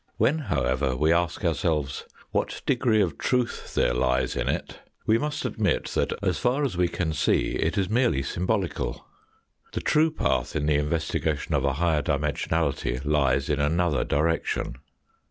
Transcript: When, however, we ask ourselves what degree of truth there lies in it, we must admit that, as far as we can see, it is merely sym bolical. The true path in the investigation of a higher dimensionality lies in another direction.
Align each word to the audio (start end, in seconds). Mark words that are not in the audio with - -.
When, 0.17 0.39
however, 0.39 0.95
we 0.95 1.13
ask 1.13 1.45
ourselves 1.45 2.05
what 2.31 2.63
degree 2.65 3.03
of 3.03 3.19
truth 3.19 3.75
there 3.75 3.93
lies 3.93 4.35
in 4.35 4.49
it, 4.49 4.79
we 5.05 5.19
must 5.19 5.45
admit 5.45 5.89
that, 5.89 6.11
as 6.23 6.39
far 6.39 6.63
as 6.63 6.75
we 6.75 6.87
can 6.87 7.13
see, 7.13 7.51
it 7.51 7.77
is 7.77 7.87
merely 7.87 8.23
sym 8.23 8.47
bolical. 8.47 9.01
The 9.73 9.79
true 9.81 10.09
path 10.09 10.55
in 10.55 10.65
the 10.65 10.73
investigation 10.73 11.53
of 11.53 11.63
a 11.65 11.73
higher 11.73 12.01
dimensionality 12.01 13.05
lies 13.05 13.47
in 13.47 13.59
another 13.59 14.03
direction. 14.03 14.77